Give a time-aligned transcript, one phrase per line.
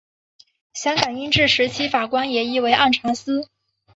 [0.73, 3.47] 香港英治时期法官也译为按察司。